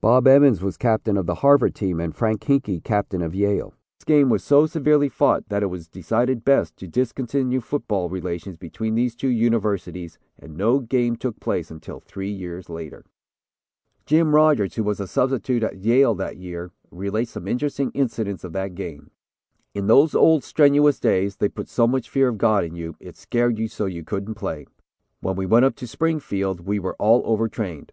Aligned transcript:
Bob 0.00 0.26
Emmons 0.26 0.62
was 0.62 0.78
captain 0.78 1.18
of 1.18 1.26
the 1.26 1.34
Harvard 1.44 1.74
team 1.74 2.00
and 2.00 2.16
Frank 2.16 2.40
Hinkey 2.44 2.82
captain 2.82 3.20
of 3.20 3.34
Yale. 3.34 3.74
This 3.98 4.04
game 4.06 4.30
was 4.30 4.42
so 4.42 4.64
severely 4.64 5.10
fought 5.10 5.50
that 5.50 5.62
it 5.62 5.66
was 5.66 5.86
decided 5.86 6.46
best 6.46 6.78
to 6.78 6.86
discontinue 6.88 7.60
football 7.60 8.08
relations 8.08 8.56
between 8.56 8.94
these 8.94 9.14
two 9.14 9.28
universities 9.28 10.18
and 10.38 10.56
no 10.56 10.78
game 10.78 11.14
took 11.14 11.40
place 11.40 11.70
until 11.70 12.00
three 12.00 12.30
years 12.30 12.70
later. 12.70 13.04
Jim 14.06 14.34
Rodgers, 14.34 14.76
who 14.76 14.82
was 14.82 14.98
a 14.98 15.06
substitute 15.06 15.62
at 15.62 15.76
Yale 15.76 16.14
that 16.14 16.38
year, 16.38 16.70
relates 16.90 17.32
some 17.32 17.46
interesting 17.46 17.90
incidents 17.92 18.44
of 18.44 18.54
that 18.54 18.74
game: 18.74 19.10
"In 19.74 19.88
those 19.88 20.14
old 20.14 20.42
strenuous 20.42 20.98
days, 20.98 21.36
they 21.36 21.50
put 21.50 21.68
so 21.68 21.86
much 21.86 22.08
fear 22.08 22.28
of 22.28 22.38
God 22.38 22.64
in 22.64 22.74
you, 22.74 22.96
it 22.98 23.14
scared 23.14 23.58
you 23.58 23.68
so 23.68 23.84
you 23.84 24.04
couldn't 24.04 24.36
play. 24.36 24.66
When 25.20 25.36
we 25.36 25.44
went 25.44 25.66
up 25.66 25.74
to 25.74 25.86
Springfield, 25.86 26.60
we 26.62 26.78
were 26.78 26.96
all 26.98 27.20
over 27.26 27.46
trained. 27.46 27.92